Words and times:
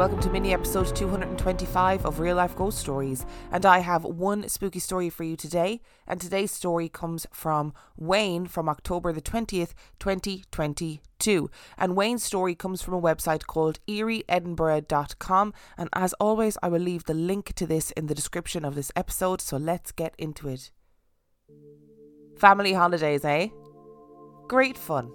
welcome 0.00 0.18
to 0.18 0.30
mini 0.30 0.54
episode 0.54 0.96
225 0.96 2.06
of 2.06 2.20
Real 2.20 2.36
Life 2.36 2.56
Ghost 2.56 2.78
Stories. 2.78 3.26
And 3.52 3.66
I 3.66 3.80
have 3.80 4.02
one 4.02 4.48
spooky 4.48 4.78
story 4.78 5.10
for 5.10 5.24
you 5.24 5.36
today. 5.36 5.82
And 6.06 6.18
today's 6.18 6.52
story 6.52 6.88
comes 6.88 7.26
from 7.30 7.74
Wayne 7.98 8.46
from 8.46 8.66
October 8.66 9.12
the 9.12 9.20
20th, 9.20 9.74
2022. 9.98 11.50
And 11.76 11.96
Wayne's 11.96 12.24
story 12.24 12.54
comes 12.54 12.80
from 12.80 12.94
a 12.94 13.00
website 13.02 13.46
called 13.46 13.78
eerieedinburgh.com. 13.86 15.52
And 15.76 15.90
as 15.92 16.14
always, 16.14 16.56
I 16.62 16.68
will 16.68 16.80
leave 16.80 17.04
the 17.04 17.12
link 17.12 17.52
to 17.56 17.66
this 17.66 17.90
in 17.90 18.06
the 18.06 18.14
description 18.14 18.64
of 18.64 18.76
this 18.76 18.90
episode. 18.96 19.42
So 19.42 19.58
let's 19.58 19.92
get 19.92 20.14
into 20.16 20.48
it. 20.48 20.70
Family 22.38 22.72
holidays, 22.72 23.22
eh? 23.26 23.48
Great 24.48 24.78
fun. 24.78 25.12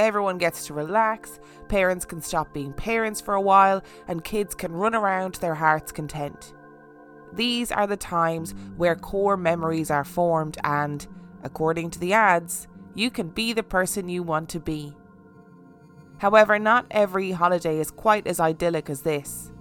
Everyone 0.00 0.38
gets 0.38 0.66
to 0.66 0.72
relax, 0.72 1.38
parents 1.68 2.06
can 2.06 2.22
stop 2.22 2.54
being 2.54 2.72
parents 2.72 3.20
for 3.20 3.34
a 3.34 3.40
while, 3.40 3.82
and 4.08 4.24
kids 4.24 4.54
can 4.54 4.72
run 4.72 4.94
around 4.94 5.32
to 5.32 5.40
their 5.42 5.54
heart's 5.54 5.92
content. 5.92 6.54
These 7.34 7.70
are 7.70 7.86
the 7.86 7.98
times 7.98 8.54
where 8.78 8.96
core 8.96 9.36
memories 9.36 9.90
are 9.90 10.04
formed, 10.04 10.56
and, 10.64 11.06
according 11.42 11.90
to 11.90 11.98
the 11.98 12.14
ads, 12.14 12.66
you 12.94 13.10
can 13.10 13.28
be 13.28 13.52
the 13.52 13.62
person 13.62 14.08
you 14.08 14.22
want 14.22 14.48
to 14.48 14.58
be. 14.58 14.96
However, 16.16 16.58
not 16.58 16.86
every 16.90 17.32
holiday 17.32 17.78
is 17.78 17.90
quite 17.90 18.26
as 18.26 18.40
idyllic 18.40 18.88
as 18.88 19.02
this. 19.02 19.52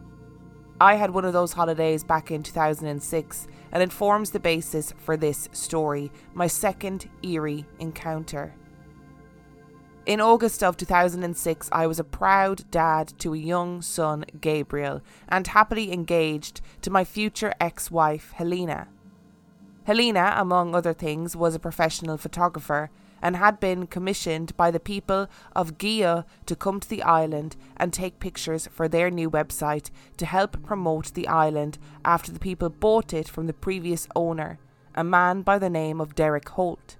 I 0.80 0.96
had 0.96 1.12
one 1.12 1.26
of 1.26 1.34
those 1.34 1.52
holidays 1.52 2.06
back 2.06 2.32
in 2.32 2.44
2006, 2.44 3.48
and 3.74 3.84
it 3.84 3.92
forms 3.92 4.32
the 4.32 4.40
basis 4.40 4.94
for 5.00 5.18
this 5.18 5.50
story, 5.52 6.14
my 6.34 6.48
second 6.48 7.10
eerie 7.24 7.66
encounter. 7.80 8.56
In 10.10 10.20
August 10.20 10.64
of 10.64 10.76
2006, 10.76 11.70
I 11.72 11.86
was 11.86 12.00
a 12.00 12.04
proud 12.04 12.64
dad 12.72 13.14
to 13.20 13.36
a 13.36 13.38
young 13.38 13.84
son, 13.84 14.26
Gabriel, 14.42 15.02
and 15.28 15.46
happily 15.46 15.94
engaged 15.94 16.62
to 16.82 16.90
my 16.90 17.04
future 17.04 17.54
ex 17.62 17.92
wife, 17.92 18.32
Helena. 18.32 18.88
Helena, 19.84 20.34
among 20.36 20.74
other 20.74 20.94
things, 20.94 21.36
was 21.36 21.54
a 21.54 21.60
professional 21.60 22.18
photographer 22.18 22.90
and 23.22 23.36
had 23.36 23.60
been 23.60 23.86
commissioned 23.86 24.58
by 24.58 24.72
the 24.72 24.80
people 24.80 25.28
of 25.56 25.78
Gigha 25.78 26.26
to 26.48 26.56
come 26.56 26.80
to 26.80 26.90
the 26.90 27.04
island 27.04 27.56
and 27.78 27.94
take 27.94 28.20
pictures 28.20 28.68
for 28.72 28.88
their 28.88 29.12
new 29.12 29.30
website 29.30 29.92
to 30.18 30.26
help 30.26 30.64
promote 30.64 31.14
the 31.14 31.28
island 31.28 31.78
after 32.04 32.32
the 32.32 32.40
people 32.40 32.70
bought 32.70 33.14
it 33.14 33.30
from 33.30 33.46
the 33.46 33.54
previous 33.54 34.08
owner, 34.16 34.58
a 34.96 35.04
man 35.04 35.44
by 35.44 35.60
the 35.60 35.70
name 35.70 36.02
of 36.02 36.16
Derek 36.16 36.50
Holt. 36.50 36.98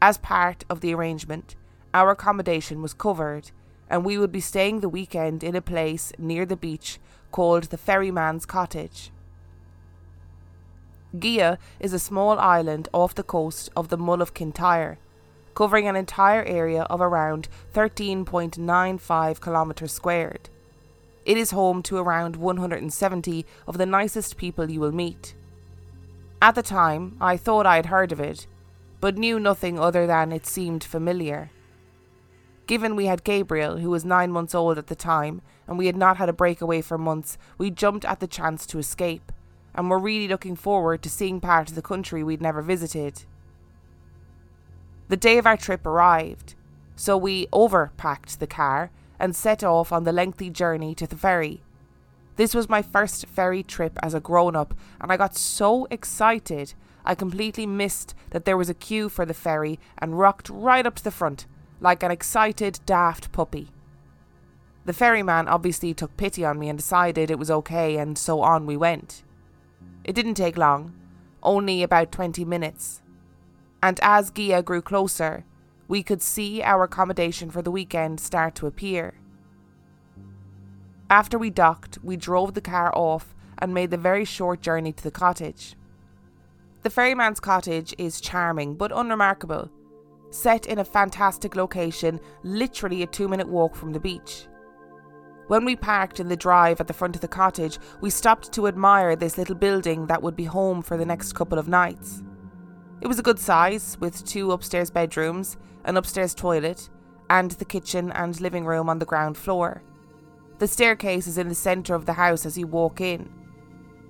As 0.00 0.16
part 0.16 0.64
of 0.70 0.80
the 0.80 0.94
arrangement, 0.94 1.54
our 1.94 2.10
accommodation 2.10 2.82
was 2.82 2.94
covered, 2.94 3.50
and 3.88 4.04
we 4.04 4.18
would 4.18 4.32
be 4.32 4.40
staying 4.40 4.80
the 4.80 4.88
weekend 4.88 5.42
in 5.42 5.56
a 5.56 5.62
place 5.62 6.12
near 6.18 6.44
the 6.44 6.56
beach 6.56 6.98
called 7.30 7.64
the 7.64 7.78
Ferryman's 7.78 8.46
Cottage. 8.46 9.10
Gigha 11.16 11.56
is 11.80 11.92
a 11.92 11.98
small 11.98 12.38
island 12.38 12.88
off 12.92 13.14
the 13.14 13.22
coast 13.22 13.70
of 13.74 13.88
the 13.88 13.96
Mull 13.96 14.20
of 14.20 14.34
Kintyre, 14.34 14.98
covering 15.54 15.88
an 15.88 15.96
entire 15.96 16.44
area 16.44 16.82
of 16.82 17.00
around 17.00 17.48
13.95 17.74 19.40
kilometres 19.40 19.92
squared. 19.92 20.50
It 21.24 21.36
is 21.36 21.50
home 21.50 21.82
to 21.84 21.96
around 21.96 22.36
170 22.36 23.46
of 23.66 23.78
the 23.78 23.86
nicest 23.86 24.36
people 24.36 24.70
you 24.70 24.80
will 24.80 24.92
meet. 24.92 25.34
At 26.40 26.54
the 26.54 26.62
time, 26.62 27.16
I 27.20 27.36
thought 27.36 27.66
I 27.66 27.76
had 27.76 27.86
heard 27.86 28.12
of 28.12 28.20
it, 28.20 28.46
but 29.00 29.18
knew 29.18 29.40
nothing 29.40 29.78
other 29.78 30.06
than 30.06 30.30
it 30.30 30.46
seemed 30.46 30.84
familiar. 30.84 31.50
Given 32.68 32.96
we 32.96 33.06
had 33.06 33.24
Gabriel, 33.24 33.78
who 33.78 33.88
was 33.88 34.04
nine 34.04 34.30
months 34.30 34.54
old 34.54 34.76
at 34.76 34.88
the 34.88 34.94
time, 34.94 35.40
and 35.66 35.78
we 35.78 35.86
had 35.86 35.96
not 35.96 36.18
had 36.18 36.28
a 36.28 36.34
breakaway 36.34 36.82
for 36.82 36.98
months, 36.98 37.38
we 37.56 37.70
jumped 37.70 38.04
at 38.04 38.20
the 38.20 38.26
chance 38.26 38.66
to 38.66 38.78
escape, 38.78 39.32
and 39.74 39.88
were 39.88 39.98
really 39.98 40.28
looking 40.28 40.54
forward 40.54 41.00
to 41.02 41.08
seeing 41.08 41.40
part 41.40 41.70
of 41.70 41.76
the 41.76 41.80
country 41.80 42.22
we'd 42.22 42.42
never 42.42 42.60
visited. 42.60 43.24
The 45.08 45.16
day 45.16 45.38
of 45.38 45.46
our 45.46 45.56
trip 45.56 45.86
arrived, 45.86 46.56
so 46.94 47.16
we 47.16 47.46
overpacked 47.46 48.36
the 48.36 48.46
car 48.46 48.90
and 49.18 49.34
set 49.34 49.64
off 49.64 49.90
on 49.90 50.04
the 50.04 50.12
lengthy 50.12 50.50
journey 50.50 50.94
to 50.96 51.06
the 51.06 51.16
ferry. 51.16 51.62
This 52.36 52.54
was 52.54 52.68
my 52.68 52.82
first 52.82 53.24
ferry 53.28 53.62
trip 53.62 53.98
as 54.02 54.12
a 54.12 54.20
grown 54.20 54.54
up, 54.54 54.74
and 55.00 55.10
I 55.10 55.16
got 55.16 55.34
so 55.34 55.86
excited 55.90 56.74
I 57.02 57.14
completely 57.14 57.64
missed 57.64 58.14
that 58.28 58.44
there 58.44 58.58
was 58.58 58.68
a 58.68 58.74
queue 58.74 59.08
for 59.08 59.24
the 59.24 59.32
ferry 59.32 59.80
and 59.96 60.18
rocked 60.18 60.50
right 60.50 60.84
up 60.84 60.96
to 60.96 61.04
the 61.04 61.10
front 61.10 61.46
like 61.80 62.02
an 62.02 62.10
excited, 62.10 62.80
daft 62.86 63.32
puppy. 63.32 63.68
The 64.84 64.92
ferryman 64.92 65.48
obviously 65.48 65.92
took 65.94 66.16
pity 66.16 66.44
on 66.44 66.58
me 66.58 66.68
and 66.68 66.78
decided 66.78 67.30
it 67.30 67.38
was 67.38 67.50
okay, 67.50 67.98
and 67.98 68.16
so 68.16 68.40
on 68.40 68.66
we 68.66 68.76
went. 68.76 69.22
It 70.04 70.14
didn't 70.14 70.34
take 70.34 70.56
long, 70.56 70.94
only 71.42 71.82
about 71.82 72.10
20 72.12 72.44
minutes. 72.44 73.02
And 73.82 74.00
as 74.02 74.30
Gigha 74.30 74.64
grew 74.64 74.82
closer, 74.82 75.44
we 75.86 76.02
could 76.02 76.22
see 76.22 76.62
our 76.62 76.84
accommodation 76.84 77.50
for 77.50 77.62
the 77.62 77.70
weekend 77.70 78.20
start 78.20 78.54
to 78.56 78.66
appear. 78.66 79.14
After 81.10 81.38
we 81.38 81.50
docked, 81.50 81.98
we 82.02 82.16
drove 82.16 82.54
the 82.54 82.60
car 82.60 82.90
off 82.94 83.34
and 83.58 83.72
made 83.72 83.90
the 83.90 83.96
very 83.96 84.24
short 84.24 84.60
journey 84.60 84.92
to 84.92 85.02
the 85.02 85.10
cottage. 85.10 85.74
The 86.82 86.90
ferryman's 86.90 87.40
cottage 87.40 87.94
is 87.98 88.20
charming 88.20 88.74
but 88.74 88.92
unremarkable, 88.94 89.70
set 90.30 90.66
in 90.66 90.78
a 90.78 90.84
fantastic 90.84 91.56
location, 91.56 92.20
literally 92.42 93.02
a 93.02 93.06
two 93.06 93.28
minute 93.28 93.48
walk 93.48 93.74
from 93.74 93.92
the 93.92 94.00
beach. 94.00 94.46
When 95.48 95.64
we 95.64 95.76
parked 95.76 96.20
in 96.20 96.28
the 96.28 96.36
drive 96.36 96.78
at 96.80 96.86
the 96.86 96.92
front 96.92 97.14
of 97.14 97.22
the 97.22 97.28
cottage, 97.28 97.78
we 98.02 98.10
stopped 98.10 98.52
to 98.52 98.66
admire 98.66 99.16
this 99.16 99.38
little 99.38 99.54
building 99.54 100.06
that 100.06 100.22
would 100.22 100.36
be 100.36 100.44
home 100.44 100.82
for 100.82 100.98
the 100.98 101.06
next 101.06 101.32
couple 101.32 101.58
of 101.58 101.68
nights. 101.68 102.22
It 103.00 103.06
was 103.06 103.18
a 103.18 103.22
good 103.22 103.38
size, 103.38 103.96
with 104.00 104.26
two 104.26 104.52
upstairs 104.52 104.90
bedrooms, 104.90 105.56
an 105.84 105.96
upstairs 105.96 106.34
toilet, 106.34 106.90
and 107.30 107.52
the 107.52 107.64
kitchen 107.64 108.12
and 108.12 108.38
living 108.40 108.66
room 108.66 108.90
on 108.90 108.98
the 108.98 109.06
ground 109.06 109.38
floor. 109.38 109.82
The 110.58 110.68
staircase 110.68 111.26
is 111.26 111.38
in 111.38 111.48
the 111.48 111.54
centre 111.54 111.94
of 111.94 112.04
the 112.04 112.14
house 112.14 112.44
as 112.44 112.58
you 112.58 112.66
walk 112.66 113.00
in. 113.00 113.32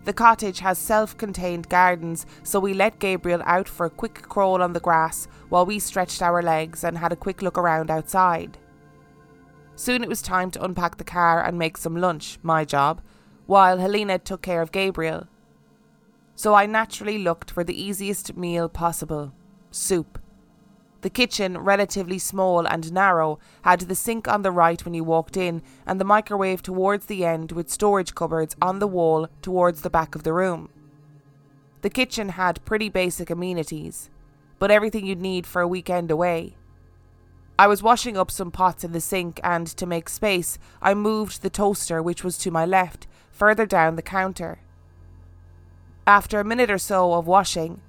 The 0.04 0.12
cottage 0.12 0.60
has 0.60 0.78
self 0.78 1.16
contained 1.16 1.68
gardens, 1.68 2.24
so 2.42 2.60
we 2.60 2.72
let 2.72 2.98
Gabriel 2.98 3.42
out 3.44 3.68
for 3.68 3.86
a 3.86 3.90
quick 3.90 4.22
crawl 4.28 4.62
on 4.62 4.72
the 4.72 4.80
grass 4.80 5.28
while 5.48 5.66
we 5.66 5.78
stretched 5.78 6.22
our 6.22 6.42
legs 6.42 6.84
and 6.84 6.96
had 6.98 7.12
a 7.12 7.16
quick 7.16 7.42
look 7.42 7.58
around 7.58 7.90
outside. 7.90 8.58
Soon 9.76 10.02
it 10.02 10.08
was 10.08 10.22
time 10.22 10.50
to 10.52 10.64
unpack 10.64 10.96
the 10.96 11.04
car 11.04 11.42
and 11.42 11.58
make 11.58 11.76
some 11.76 11.96
lunch, 11.96 12.38
my 12.42 12.64
job, 12.64 13.00
while 13.46 13.78
Helena 13.78 14.18
took 14.18 14.42
care 14.42 14.62
of 14.62 14.72
Gabriel. 14.72 15.28
So 16.34 16.54
I 16.54 16.66
naturally 16.66 17.18
looked 17.18 17.50
for 17.50 17.64
the 17.64 17.80
easiest 17.80 18.36
meal 18.36 18.68
possible 18.68 19.32
soup. 19.70 20.18
The 21.00 21.10
kitchen, 21.10 21.58
relatively 21.58 22.18
small 22.18 22.66
and 22.66 22.92
narrow, 22.92 23.38
had 23.62 23.82
the 23.82 23.94
sink 23.94 24.26
on 24.26 24.42
the 24.42 24.50
right 24.50 24.84
when 24.84 24.94
you 24.94 25.04
walked 25.04 25.36
in, 25.36 25.62
and 25.86 26.00
the 26.00 26.04
microwave 26.04 26.60
towards 26.60 27.06
the 27.06 27.24
end 27.24 27.52
with 27.52 27.70
storage 27.70 28.14
cupboards 28.14 28.56
on 28.60 28.80
the 28.80 28.88
wall 28.88 29.28
towards 29.40 29.82
the 29.82 29.90
back 29.90 30.14
of 30.14 30.24
the 30.24 30.32
room. 30.32 30.70
The 31.82 31.90
kitchen 31.90 32.30
had 32.30 32.64
pretty 32.64 32.88
basic 32.88 33.30
amenities, 33.30 34.10
but 34.58 34.72
everything 34.72 35.06
you'd 35.06 35.20
need 35.20 35.46
for 35.46 35.62
a 35.62 35.68
weekend 35.68 36.10
away. 36.10 36.56
I 37.56 37.68
was 37.68 37.82
washing 37.82 38.16
up 38.16 38.30
some 38.30 38.50
pots 38.50 38.82
in 38.82 38.90
the 38.90 39.00
sink, 39.00 39.40
and 39.44 39.68
to 39.68 39.86
make 39.86 40.08
space, 40.08 40.58
I 40.82 40.94
moved 40.94 41.42
the 41.42 41.50
toaster, 41.50 42.02
which 42.02 42.24
was 42.24 42.38
to 42.38 42.50
my 42.50 42.66
left, 42.66 43.06
further 43.30 43.66
down 43.66 43.94
the 43.94 44.02
counter. 44.02 44.58
After 46.08 46.40
a 46.40 46.44
minute 46.44 46.70
or 46.70 46.78
so 46.78 47.12
of 47.12 47.26
washing, 47.28 47.80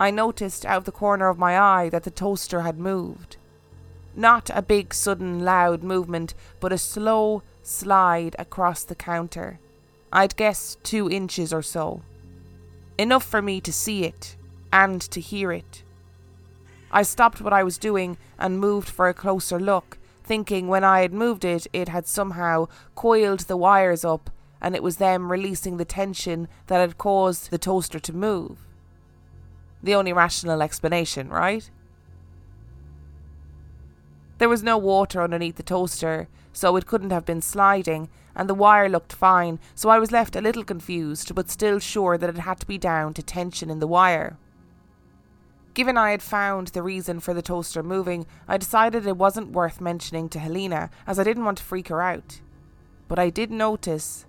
I 0.00 0.10
noticed 0.10 0.66
out 0.66 0.78
of 0.78 0.84
the 0.84 0.92
corner 0.92 1.28
of 1.28 1.38
my 1.38 1.58
eye 1.58 1.88
that 1.90 2.02
the 2.02 2.10
toaster 2.10 2.62
had 2.62 2.78
moved. 2.78 3.36
Not 4.14 4.50
a 4.52 4.62
big, 4.62 4.92
sudden, 4.92 5.44
loud 5.44 5.82
movement, 5.82 6.34
but 6.60 6.72
a 6.72 6.78
slow 6.78 7.42
slide 7.62 8.36
across 8.38 8.84
the 8.84 8.94
counter. 8.94 9.58
I'd 10.12 10.36
guess 10.36 10.76
two 10.82 11.10
inches 11.10 11.52
or 11.52 11.62
so. 11.62 12.02
Enough 12.98 13.24
for 13.24 13.40
me 13.40 13.60
to 13.60 13.72
see 13.72 14.04
it 14.04 14.36
and 14.72 15.00
to 15.00 15.20
hear 15.20 15.52
it. 15.52 15.82
I 16.90 17.02
stopped 17.02 17.40
what 17.40 17.54
I 17.54 17.62
was 17.62 17.78
doing 17.78 18.18
and 18.38 18.60
moved 18.60 18.88
for 18.88 19.08
a 19.08 19.14
closer 19.14 19.58
look, 19.58 19.98
thinking 20.24 20.68
when 20.68 20.84
I 20.84 21.00
had 21.00 21.12
moved 21.12 21.44
it, 21.44 21.66
it 21.72 21.88
had 21.88 22.06
somehow 22.06 22.68
coiled 22.94 23.40
the 23.40 23.56
wires 23.56 24.04
up 24.04 24.30
and 24.60 24.76
it 24.76 24.82
was 24.82 24.98
them 24.98 25.32
releasing 25.32 25.76
the 25.76 25.84
tension 25.84 26.48
that 26.66 26.80
had 26.80 26.98
caused 26.98 27.50
the 27.50 27.58
toaster 27.58 27.98
to 27.98 28.12
move 28.12 28.58
the 29.82 29.94
only 29.94 30.12
rational 30.12 30.62
explanation, 30.62 31.28
right? 31.28 31.70
There 34.38 34.48
was 34.48 34.62
no 34.62 34.78
water 34.78 35.22
underneath 35.22 35.56
the 35.56 35.62
toaster, 35.62 36.28
so 36.52 36.76
it 36.76 36.86
couldn't 36.86 37.10
have 37.10 37.24
been 37.24 37.42
sliding, 37.42 38.08
and 38.34 38.48
the 38.48 38.54
wire 38.54 38.88
looked 38.88 39.12
fine, 39.12 39.58
so 39.74 39.88
I 39.88 39.98
was 39.98 40.10
left 40.10 40.36
a 40.36 40.40
little 40.40 40.64
confused, 40.64 41.34
but 41.34 41.50
still 41.50 41.78
sure 41.78 42.18
that 42.18 42.30
it 42.30 42.38
had 42.38 42.60
to 42.60 42.66
be 42.66 42.78
down 42.78 43.14
to 43.14 43.22
tension 43.22 43.70
in 43.70 43.78
the 43.78 43.86
wire. 43.86 44.36
Given 45.74 45.96
I 45.96 46.10
had 46.10 46.22
found 46.22 46.68
the 46.68 46.82
reason 46.82 47.20
for 47.20 47.32
the 47.32 47.40
toaster 47.40 47.82
moving, 47.82 48.26
I 48.46 48.58
decided 48.58 49.06
it 49.06 49.16
wasn't 49.16 49.52
worth 49.52 49.80
mentioning 49.80 50.28
to 50.30 50.38
Helena, 50.38 50.90
as 51.06 51.18
I 51.18 51.24
didn't 51.24 51.44
want 51.44 51.58
to 51.58 51.64
freak 51.64 51.88
her 51.88 52.02
out. 52.02 52.40
but 53.08 53.18
I 53.18 53.28
did 53.28 53.50
notice 53.50 54.24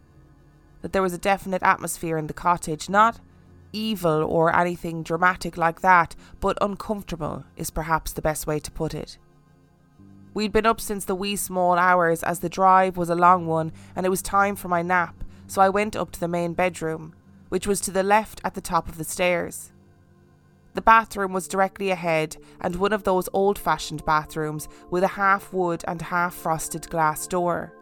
that 0.82 0.92
there 0.92 1.02
was 1.02 1.14
a 1.14 1.18
definite 1.18 1.64
atmosphere 1.64 2.18
in 2.18 2.28
the 2.28 2.34
cottage, 2.34 2.90
not 2.90 3.22
evil 3.74 4.24
or 4.24 4.56
anything 4.56 5.04
dramatic 5.04 5.58
like 5.58 5.82
that, 5.82 6.16
but 6.40 6.58
uncomfortable 6.62 7.44
is 7.58 7.72
perhaps 7.72 8.14
the 8.14 8.22
best 8.22 8.48
way 8.48 8.60
to 8.60 8.72
put 8.72 8.94
it. 8.94 9.18
We'd 10.34 10.52
been 10.52 10.66
up 10.66 10.80
since 10.80 11.06
the 11.06 11.16
wee 11.16 11.36
small 11.36 11.74
hours 11.74 12.24
as 12.24 12.40
the 12.40 12.50
drive 12.50 12.98
was 12.98 13.10
a 13.10 13.16
long 13.16 13.46
one 13.46 13.72
and 13.96 14.06
it 14.06 14.10
was 14.10 14.22
time 14.22 14.56
for 14.56 14.68
my 14.68 14.82
nap, 14.82 15.24
so 15.48 15.62
I 15.62 15.70
went 15.70 15.96
up 15.96 16.12
to 16.12 16.20
the 16.20 16.28
main 16.28 16.54
bedroom, 16.54 17.14
which 17.50 17.68
was 17.68 17.82
to 17.82 17.92
the 17.92 18.04
left 18.04 18.42
at 18.44 18.54
the 18.54 18.62
top 18.62 18.88
of 18.88 18.98
the 18.98 19.04
stairs. 19.04 19.72
The 20.74 20.82
bathroom 20.82 21.34
was 21.34 21.48
directly 21.48 21.92
ahead 21.92 22.38
and 22.62 22.76
one 22.76 22.94
of 22.94 23.04
those 23.04 23.30
old 23.32 23.60
fashioned 23.60 24.04
bathrooms 24.06 24.68
with 24.90 25.04
a 25.04 25.10
half 25.10 25.54
wood 25.54 25.84
and 25.88 26.02
half 26.02 26.34
frosted 26.34 26.90
glass 26.90 27.28
door. 27.28 27.74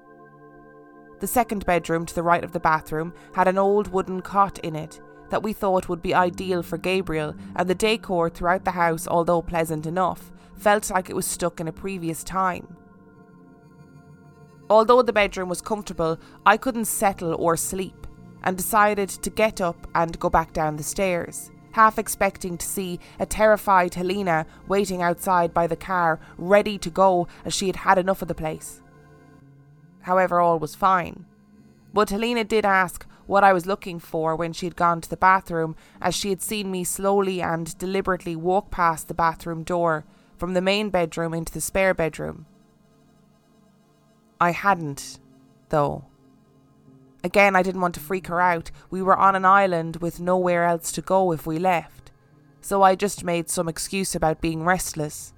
The 1.21 1.27
second 1.27 1.65
bedroom 1.65 2.05
to 2.05 2.15
the 2.15 2.23
right 2.23 2.43
of 2.43 2.51
the 2.51 2.59
bathroom 2.59 3.13
had 3.33 3.47
an 3.47 3.57
old 3.57 3.93
wooden 3.93 4.21
cot 4.21 4.59
in 4.59 4.75
it 4.75 4.99
that 5.31 5.41
we 5.41 5.53
thought 5.53 5.89
would 5.89 6.01
be 6.01 6.13
ideal 6.13 6.61
for 6.61 6.77
Gabriel, 6.77 7.35
and 7.55 7.67
the 7.67 7.75
decor 7.75 8.29
throughout 8.29 8.63
the 8.63 8.71
house, 8.71 9.07
although 9.07 9.41
pleasant 9.41 9.87
enough, 9.87 10.31
felt 10.55 10.91
like 10.91 11.09
it 11.09 11.15
was 11.15 11.25
stuck 11.25 11.59
in 11.59 11.67
a 11.67 11.73
previous 11.73 12.23
time. 12.23 12.77
Although 14.69 15.01
the 15.01 15.11
bedroom 15.11 15.49
was 15.49 15.61
comfortable, 15.61 16.19
I 16.45 16.57
couldn't 16.57 16.85
settle 16.85 17.33
or 17.33 17.57
sleep, 17.57 18.07
and 18.43 18.55
decided 18.55 19.09
to 19.09 19.29
get 19.29 19.59
up 19.59 19.87
and 19.95 20.19
go 20.19 20.29
back 20.29 20.53
down 20.53 20.77
the 20.77 20.83
stairs 20.83 21.51
half 21.73 21.97
expecting 21.97 22.57
to 22.57 22.65
see 22.65 22.99
a 23.19 23.25
terrified 23.25 23.95
Helena 23.95 24.45
waiting 24.67 25.01
outside 25.01 25.53
by 25.53 25.67
the 25.67 25.75
car, 25.75 26.19
ready 26.37 26.77
to 26.77 26.89
go 26.89 27.27
as 27.45 27.53
she 27.53 27.67
had 27.67 27.77
had 27.77 27.97
enough 27.97 28.21
of 28.21 28.27
the 28.27 28.35
place. 28.35 28.81
However, 30.01 30.39
all 30.39 30.59
was 30.59 30.75
fine. 30.75 31.25
But 31.93 32.09
Helena 32.09 32.43
did 32.43 32.65
ask 32.65 33.05
what 33.31 33.45
I 33.45 33.53
was 33.53 33.65
looking 33.65 33.97
for 33.97 34.35
when 34.35 34.51
she 34.51 34.65
had 34.65 34.75
gone 34.75 34.99
to 34.99 35.09
the 35.09 35.15
bathroom, 35.15 35.77
as 36.01 36.13
she 36.13 36.31
had 36.31 36.41
seen 36.41 36.69
me 36.69 36.83
slowly 36.83 37.41
and 37.41 37.77
deliberately 37.77 38.35
walk 38.35 38.71
past 38.71 39.07
the 39.07 39.13
bathroom 39.13 39.63
door 39.63 40.03
from 40.35 40.53
the 40.53 40.59
main 40.59 40.89
bedroom 40.89 41.33
into 41.33 41.53
the 41.53 41.61
spare 41.61 41.93
bedroom. 41.93 42.45
I 44.41 44.51
hadn't, 44.51 45.17
though. 45.69 46.03
Again, 47.23 47.55
I 47.55 47.63
didn't 47.63 47.79
want 47.79 47.93
to 47.93 48.01
freak 48.01 48.27
her 48.27 48.41
out. 48.41 48.69
We 48.89 49.01
were 49.01 49.15
on 49.15 49.37
an 49.37 49.45
island 49.45 49.97
with 50.01 50.19
nowhere 50.19 50.65
else 50.65 50.91
to 50.91 51.01
go 51.01 51.31
if 51.31 51.47
we 51.47 51.57
left. 51.57 52.11
So 52.59 52.81
I 52.83 52.95
just 52.95 53.23
made 53.23 53.49
some 53.49 53.69
excuse 53.69 54.13
about 54.13 54.41
being 54.41 54.65
restless. 54.65 55.31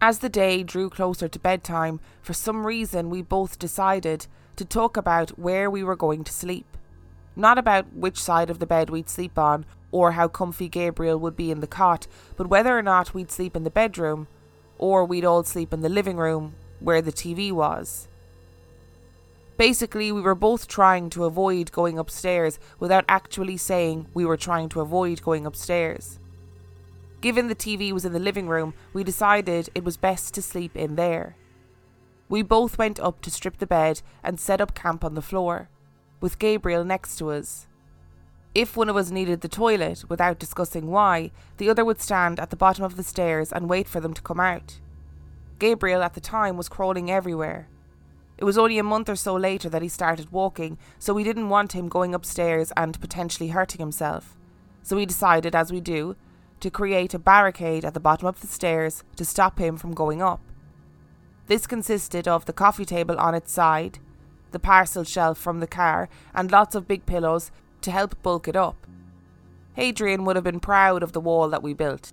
As 0.00 0.20
the 0.20 0.28
day 0.28 0.62
drew 0.62 0.90
closer 0.90 1.26
to 1.26 1.38
bedtime, 1.40 1.98
for 2.22 2.34
some 2.34 2.64
reason 2.64 3.10
we 3.10 3.20
both 3.20 3.58
decided 3.58 4.28
to 4.54 4.64
talk 4.64 4.96
about 4.96 5.36
where 5.36 5.68
we 5.68 5.82
were 5.82 5.96
going 5.96 6.22
to 6.22 6.32
sleep. 6.32 6.66
Not 7.36 7.58
about 7.58 7.92
which 7.92 8.20
side 8.20 8.50
of 8.50 8.58
the 8.58 8.66
bed 8.66 8.90
we'd 8.90 9.08
sleep 9.08 9.38
on 9.38 9.64
or 9.90 10.12
how 10.12 10.28
comfy 10.28 10.68
Gabriel 10.68 11.18
would 11.18 11.36
be 11.36 11.50
in 11.50 11.60
the 11.60 11.66
cot, 11.66 12.06
but 12.36 12.48
whether 12.48 12.76
or 12.76 12.82
not 12.82 13.14
we'd 13.14 13.30
sleep 13.30 13.56
in 13.56 13.64
the 13.64 13.70
bedroom 13.70 14.26
or 14.78 15.04
we'd 15.04 15.24
all 15.24 15.44
sleep 15.44 15.72
in 15.72 15.80
the 15.80 15.88
living 15.88 16.16
room 16.16 16.54
where 16.80 17.02
the 17.02 17.12
TV 17.12 17.52
was. 17.52 18.08
Basically, 19.56 20.10
we 20.10 20.20
were 20.20 20.34
both 20.34 20.66
trying 20.66 21.10
to 21.10 21.24
avoid 21.24 21.70
going 21.70 21.98
upstairs 21.98 22.58
without 22.80 23.04
actually 23.08 23.56
saying 23.56 24.06
we 24.12 24.24
were 24.24 24.36
trying 24.36 24.68
to 24.70 24.80
avoid 24.80 25.22
going 25.22 25.46
upstairs. 25.46 26.18
Given 27.20 27.46
the 27.46 27.54
TV 27.54 27.92
was 27.92 28.04
in 28.04 28.12
the 28.12 28.18
living 28.18 28.48
room, 28.48 28.74
we 28.92 29.04
decided 29.04 29.70
it 29.74 29.84
was 29.84 29.96
best 29.96 30.34
to 30.34 30.42
sleep 30.42 30.76
in 30.76 30.96
there. 30.96 31.36
We 32.28 32.42
both 32.42 32.78
went 32.78 32.98
up 32.98 33.20
to 33.22 33.30
strip 33.30 33.58
the 33.58 33.66
bed 33.66 34.02
and 34.22 34.40
set 34.40 34.60
up 34.60 34.74
camp 34.74 35.04
on 35.04 35.14
the 35.14 35.22
floor, 35.22 35.68
with 36.24 36.38
Gabriel 36.38 36.84
next 36.84 37.16
to 37.16 37.30
us. 37.30 37.66
If 38.54 38.76
one 38.76 38.88
of 38.88 38.96
us 38.96 39.10
needed 39.10 39.42
the 39.42 39.48
toilet 39.48 40.04
without 40.08 40.38
discussing 40.38 40.86
why, 40.86 41.32
the 41.58 41.68
other 41.68 41.84
would 41.84 42.00
stand 42.00 42.40
at 42.40 42.48
the 42.48 42.56
bottom 42.56 42.84
of 42.84 42.96
the 42.96 43.02
stairs 43.02 43.52
and 43.52 43.68
wait 43.68 43.86
for 43.86 44.00
them 44.00 44.14
to 44.14 44.22
come 44.22 44.40
out. 44.40 44.80
Gabriel 45.58 46.02
at 46.02 46.14
the 46.14 46.20
time 46.20 46.56
was 46.56 46.70
crawling 46.70 47.10
everywhere, 47.10 47.68
it 48.36 48.44
was 48.44 48.58
only 48.58 48.78
a 48.78 48.82
month 48.82 49.08
or 49.08 49.16
so 49.16 49.34
later 49.34 49.68
that 49.68 49.82
he 49.82 49.88
started 49.88 50.32
walking, 50.32 50.76
so 50.98 51.14
we 51.14 51.24
didn't 51.24 51.48
want 51.48 51.72
him 51.72 51.88
going 51.88 52.14
upstairs 52.14 52.72
and 52.76 53.00
potentially 53.00 53.50
hurting 53.50 53.78
himself. 53.78 54.36
So 54.82 54.96
we 54.96 55.06
decided, 55.06 55.54
as 55.54 55.72
we 55.72 55.80
do, 55.80 56.16
to 56.60 56.70
create 56.70 57.14
a 57.14 57.18
barricade 57.18 57.84
at 57.84 57.94
the 57.94 58.00
bottom 58.00 58.26
of 58.26 58.40
the 58.40 58.46
stairs 58.46 59.04
to 59.16 59.24
stop 59.24 59.58
him 59.58 59.76
from 59.76 59.94
going 59.94 60.20
up. 60.20 60.40
This 61.46 61.66
consisted 61.66 62.26
of 62.26 62.46
the 62.46 62.52
coffee 62.52 62.84
table 62.84 63.18
on 63.18 63.34
its 63.34 63.52
side, 63.52 63.98
the 64.54 64.58
parcel 64.58 65.04
shelf 65.04 65.36
from 65.36 65.60
the 65.60 65.66
car, 65.66 66.08
and 66.32 66.50
lots 66.50 66.74
of 66.74 66.88
big 66.88 67.04
pillows 67.04 67.50
to 67.82 67.90
help 67.90 68.22
bulk 68.22 68.48
it 68.48 68.56
up. 68.56 68.86
Hadrian 69.74 70.24
would 70.24 70.36
have 70.36 70.44
been 70.44 70.60
proud 70.60 71.02
of 71.02 71.12
the 71.12 71.20
wall 71.20 71.50
that 71.50 71.62
we 71.62 71.74
built. 71.74 72.12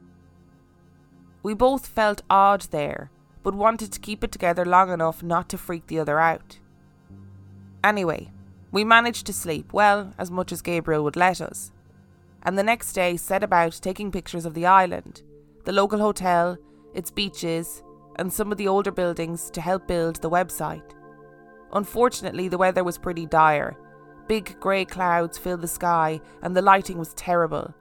We 1.44 1.54
both 1.54 1.88
felt 1.88 2.24
odd 2.30 2.62
there, 2.72 3.12
but 3.44 3.54
wanted 3.54 3.92
to 3.94 4.00
keep 4.00 4.24
it 4.24 4.32
together 4.32 4.66
long 4.66 4.92
enough 4.92 5.24
not 5.24 5.48
to 5.50 5.58
freak 5.58 5.88
the 5.88 6.00
other 6.00 6.20
out. 6.20 6.58
Anyway, 7.84 8.32
we 8.72 8.84
managed 8.84 9.28
to 9.28 9.34
sleep, 9.34 9.72
well, 9.72 10.14
as 10.18 10.32
much 10.32 10.52
as 10.52 10.62
Gabriel 10.62 11.04
would 11.04 11.16
let 11.16 11.42
us, 11.42 11.72
and 12.42 12.58
the 12.58 12.64
next 12.64 12.94
day 12.94 13.18
set 13.18 13.44
about 13.44 13.80
taking 13.82 14.12
pictures 14.12 14.46
of 14.46 14.56
the 14.56 14.66
island, 14.66 15.22
the 15.66 15.72
local 15.72 16.00
hotel, 16.00 16.58
its 16.96 17.12
beaches, 17.12 17.84
and 18.18 18.34
some 18.34 18.52
of 18.52 18.58
the 18.58 18.68
older 18.68 18.92
buildings 18.92 19.52
to 19.52 19.62
help 19.62 19.88
build 19.88 20.16
the 20.18 20.30
website. 20.30 20.96
Unfortunately, 21.74 22.48
the 22.48 22.58
weather 22.58 22.84
was 22.84 22.98
pretty 22.98 23.26
dire. 23.26 23.78
Big 24.28 24.60
grey 24.60 24.86
clouds 24.86 25.38
filled 25.38 25.62
the 25.62 25.68
sky, 25.68 26.22
and 26.42 26.56
the 26.56 26.62
lighting 26.62 26.98
was 26.98 27.14
terrible. 27.14 27.74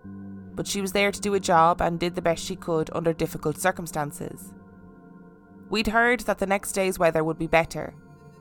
But 0.55 0.67
she 0.67 0.81
was 0.81 0.93
there 0.93 1.13
to 1.13 1.21
do 1.21 1.35
a 1.35 1.41
job 1.41 1.81
and 1.81 1.99
did 1.99 2.15
the 2.15 2.23
best 2.23 2.45
she 2.45 2.57
could 2.57 2.91
under 2.93 3.13
difficult 3.13 3.59
circumstances. 3.59 4.53
We'd 5.69 5.89
heard 5.89 6.21
that 6.21 6.39
the 6.39 6.47
next 6.47 6.73
day's 6.73 6.99
weather 6.99 7.23
would 7.23 7.39
be 7.39 7.47
better, 7.47 7.95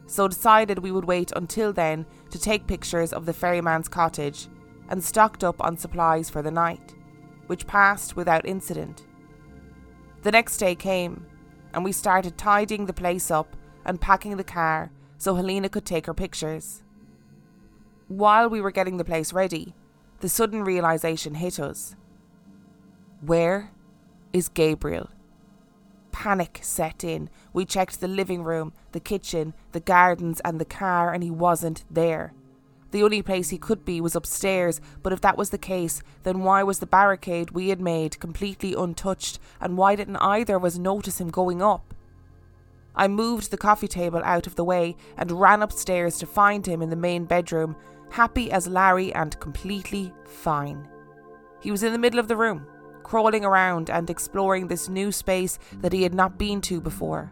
so 0.08 0.28
decided 0.28 0.80
we 0.80 0.92
would 0.92 1.06
wait 1.06 1.32
until 1.36 1.72
then 1.72 2.06
to 2.32 2.40
take 2.40 2.66
pictures 2.66 3.14
of 3.14 3.26
the 3.26 3.34
ferryman's 3.34 3.88
cottage 3.88 4.48
and 4.90 5.04
stocked 5.04 5.44
up 5.44 5.64
on 5.64 5.78
supplies 5.78 6.30
for 6.30 6.42
the 6.42 6.50
night, 6.50 6.96
which 7.46 7.68
passed 7.68 8.16
without 8.16 8.48
incident. 8.48 9.06
The 10.24 10.32
next 10.32 10.58
day 10.58 10.74
came, 10.74 11.26
and 11.74 11.84
we 11.84 11.92
started 11.92 12.38
tidying 12.38 12.88
the 12.88 12.94
place 12.94 13.30
up 13.30 13.56
and 13.86 14.02
packing 14.02 14.36
the 14.36 14.44
car 14.44 14.92
so 15.20 15.36
Helena 15.36 15.70
could 15.70 15.86
take 15.86 16.08
her 16.08 16.14
pictures. 16.16 16.82
While 18.08 18.50
we 18.50 18.62
were 18.62 18.72
getting 18.72 18.98
the 18.98 19.06
place 19.06 19.32
ready, 19.34 19.76
the 20.22 20.30
sudden 20.30 20.64
realization 20.64 21.36
hit 21.36 21.60
us. 21.60 21.96
Where 23.22 23.72
is 24.34 24.50
Gabriel? 24.50 25.10
Panic 26.12 26.60
set 26.64 27.04
in. 27.04 27.30
We 27.54 27.66
checked 27.66 28.00
the 28.00 28.08
living 28.08 28.44
room, 28.44 28.74
the 28.94 29.00
kitchen, 29.00 29.54
the 29.74 29.80
gardens, 29.80 30.42
and 30.44 30.60
the 30.60 30.66
car, 30.66 31.14
and 31.14 31.22
he 31.22 31.30
wasn't 31.30 31.84
there. 31.92 32.34
The 32.92 33.04
only 33.04 33.22
place 33.22 33.50
he 33.50 33.58
could 33.58 33.86
be 33.86 34.02
was 34.02 34.16
upstairs, 34.16 34.82
but 35.04 35.14
if 35.14 35.22
that 35.22 35.38
was 35.38 35.52
the 35.52 35.58
case, 35.58 36.02
then 36.24 36.40
why 36.40 36.64
was 36.64 36.80
the 36.80 36.88
barricade 36.88 37.52
we 37.52 37.70
had 37.70 37.80
made 37.80 38.20
completely 38.20 38.74
untouched, 38.74 39.38
and 39.62 39.78
why 39.78 39.96
didn't 39.96 40.16
either 40.16 40.56
of 40.56 40.66
us 40.66 40.78
notice 40.78 41.22
him 41.22 41.30
going 41.30 41.62
up? 41.62 41.94
I 42.96 43.08
moved 43.08 43.52
the 43.52 43.58
coffee 43.58 43.88
table 43.88 44.22
out 44.24 44.48
of 44.48 44.56
the 44.56 44.64
way 44.64 44.96
and 45.18 45.32
ran 45.32 45.62
upstairs 45.62 46.18
to 46.18 46.26
find 46.26 46.66
him 46.66 46.82
in 46.82 46.90
the 46.90 46.96
main 46.96 47.26
bedroom, 47.26 47.76
happy 48.10 48.52
as 48.52 48.68
Larry 48.68 49.14
and 49.14 49.40
completely 49.40 50.14
fine. 50.26 50.88
He 51.62 51.72
was 51.72 51.84
in 51.84 51.94
the 51.94 52.00
middle 52.00 52.20
of 52.20 52.28
the 52.28 52.38
room, 52.38 52.66
crawling 53.04 53.46
around 53.46 53.90
and 53.90 54.10
exploring 54.10 54.68
this 54.68 54.90
new 54.90 55.12
space 55.12 55.60
that 55.82 55.94
he 55.94 56.04
had 56.04 56.14
not 56.14 56.38
been 56.38 56.62
to 56.62 56.82
before. 56.82 57.32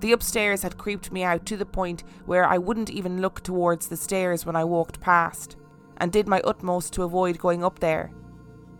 The 0.00 0.12
upstairs 0.12 0.62
had 0.62 0.78
creeped 0.78 1.12
me 1.12 1.22
out 1.22 1.46
to 1.46 1.56
the 1.56 1.66
point 1.66 2.02
where 2.26 2.44
I 2.44 2.58
wouldn't 2.58 2.90
even 2.90 3.20
look 3.20 3.42
towards 3.42 3.86
the 3.86 3.96
stairs 3.96 4.44
when 4.44 4.56
I 4.56 4.64
walked 4.64 5.00
past, 5.00 5.56
and 5.98 6.10
did 6.10 6.26
my 6.26 6.40
utmost 6.40 6.92
to 6.94 7.04
avoid 7.04 7.38
going 7.38 7.62
up 7.62 7.78
there. 7.78 8.10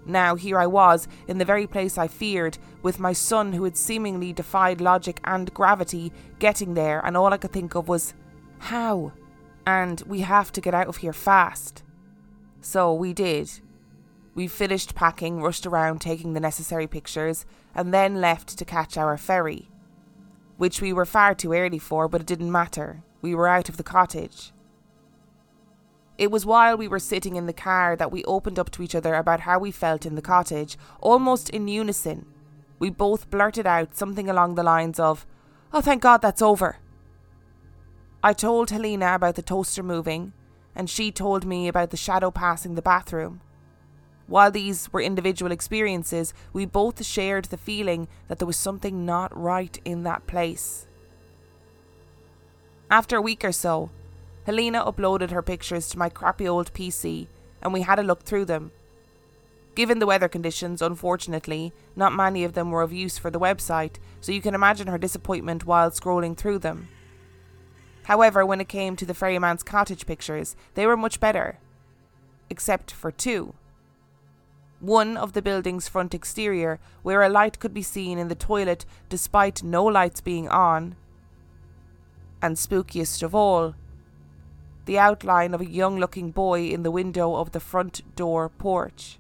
Now, 0.05 0.35
here 0.35 0.59
I 0.59 0.67
was, 0.67 1.07
in 1.29 1.39
the 1.39 1.45
very 1.45 1.67
place 1.67 1.97
I 1.97 2.09
feared, 2.09 2.59
with 2.83 2.99
my 2.99 3.13
son 3.13 3.53
who 3.53 3.65
had 3.65 3.77
seemingly 3.77 4.33
defied 4.33 4.81
logic 4.81 5.21
and 5.25 5.53
gravity 5.55 6.13
getting 6.39 6.75
there, 6.75 7.01
and 7.05 7.17
all 7.17 7.33
I 7.33 7.37
could 7.37 7.53
think 7.53 7.75
of 7.75 7.89
was, 7.89 8.15
how? 8.59 9.13
And 9.67 10.03
we 10.07 10.21
have 10.21 10.51
to 10.53 10.61
get 10.61 10.75
out 10.75 10.89
of 10.89 10.99
here 10.99 11.13
fast. 11.13 11.85
So 12.61 12.93
we 12.93 13.13
did, 13.13 13.51
we 14.35 14.49
finished 14.49 14.95
packing, 14.95 15.43
rushed 15.43 15.67
around 15.67 16.01
taking 16.01 16.33
the 16.33 16.41
necessary 16.41 16.87
pictures, 16.87 17.45
and 17.75 17.93
then 17.93 18.21
left 18.21 18.57
to 18.59 18.65
catch 18.65 18.97
our 18.97 19.17
ferry. 19.17 19.69
Which 20.57 20.81
we 20.81 20.93
were 20.93 21.05
far 21.05 21.35
too 21.35 21.53
early 21.53 21.79
for, 21.79 22.09
but 22.09 22.23
it 22.23 22.27
didn't 22.27 22.51
matter. 22.51 23.03
We 23.21 23.35
were 23.35 23.49
out 23.49 23.69
of 23.69 23.77
the 23.77 23.83
cottage. 23.83 24.53
It 26.23 26.31
was 26.31 26.47
while 26.47 26.77
we 26.77 26.87
were 26.87 27.01
sitting 27.01 27.35
in 27.35 27.47
the 27.47 27.53
car 27.53 27.97
that 27.97 28.13
we 28.13 28.23
opened 28.27 28.57
up 28.57 28.71
to 28.71 28.83
each 28.85 28.95
other 28.95 29.15
about 29.15 29.41
how 29.41 29.59
we 29.59 29.73
felt 29.73 30.07
in 30.07 30.15
the 30.15 30.23
cottage, 30.23 30.79
almost 31.01 31.51
in 31.51 31.67
unison. 31.67 32.27
We 32.79 32.91
both 32.91 33.29
blurted 33.29 33.67
out 33.67 33.97
something 33.97 34.31
along 34.31 34.55
the 34.55 34.63
lines 34.63 35.01
of, 35.01 35.27
Oh, 35.73 35.81
thank 35.81 36.01
God 36.01 36.23
that's 36.23 36.41
over. 36.41 36.77
I 38.23 38.35
told 38.35 38.71
Helena 38.71 39.17
about 39.17 39.35
the 39.35 39.43
toaster 39.43 39.83
moving, 39.83 40.33
and 40.77 40.89
she 40.89 41.11
told 41.11 41.45
me 41.45 41.67
about 41.67 41.91
the 41.91 41.97
shadow 41.97 42.31
passing 42.31 42.77
the 42.77 42.83
bathroom. 42.83 43.41
While 44.29 44.53
these 44.53 44.93
were 44.93 45.01
individual 45.01 45.51
experiences, 45.51 46.33
we 46.53 46.67
both 46.67 47.05
shared 47.05 47.47
the 47.47 47.57
feeling 47.57 48.07
that 48.29 48.39
there 48.39 48.47
was 48.47 48.57
something 48.57 49.05
not 49.05 49.37
right 49.37 49.77
in 49.85 50.05
that 50.05 50.29
place. 50.29 50.87
After 52.89 53.17
a 53.17 53.23
week 53.23 53.45
or 53.45 53.51
so, 53.51 53.91
Helena 54.45 54.85
uploaded 54.85 55.31
her 55.31 55.43
pictures 55.43 55.89
to 55.89 55.99
my 55.99 56.09
crappy 56.09 56.49
old 56.49 56.73
PC 56.73 57.29
and 57.63 57.73
we 57.73 57.83
had 57.83 57.99
a 57.99 58.03
look 58.03 58.25
through 58.25 58.45
them. 58.45 58.73
Given 59.75 60.01
the 60.01 60.07
weather 60.07 60.29
conditions, 60.29 60.83
unfortunately, 60.83 61.73
not 61.97 62.13
many 62.13 62.45
of 62.45 62.53
them 62.53 62.71
were 62.71 62.83
of 62.83 62.93
use 62.93 63.17
for 63.17 63.31
the 63.31 63.41
website, 63.41 63.97
so 64.21 64.33
you 64.33 64.43
can 64.43 64.55
imagine 64.55 64.89
her 64.89 64.99
disappointment 64.99 65.65
while 65.65 65.91
scrolling 65.91 66.37
through 66.37 66.59
them. 66.59 66.89
However, 68.05 68.45
when 68.45 68.61
it 68.61 68.69
came 68.69 68.97
to 68.97 69.07
the 69.07 69.15
ferryman's 69.15 69.63
cottage 69.63 70.05
pictures, 70.05 70.57
they 70.75 70.87
were 70.87 70.97
much 70.97 71.21
better. 71.21 71.59
Except 72.51 72.91
for 72.91 73.11
two. 73.11 73.55
One 74.81 75.17
of 75.17 75.33
the 75.33 75.41
building's 75.41 75.89
front 75.89 76.13
exterior, 76.13 76.81
where 77.03 77.23
a 77.23 77.29
light 77.29 77.61
could 77.61 77.73
be 77.73 77.83
seen 77.83 78.19
in 78.19 78.29
the 78.29 78.35
toilet 78.35 78.85
despite 79.09 79.63
no 79.63 79.85
lights 79.85 80.21
being 80.21 80.49
on. 80.49 80.97
And 82.43 82.57
spookiest 82.57 83.23
of 83.23 83.35
all, 83.35 83.75
the 84.85 84.99
outline 84.99 85.55
of 85.55 85.61
a 85.61 85.71
young 85.71 85.99
looking 85.99 86.31
boy 86.31 86.69
in 86.69 86.83
the 86.83 86.91
window 86.91 87.35
of 87.37 87.53
the 87.53 87.61
front 87.61 88.03
door 88.17 88.49
porch. 88.49 89.19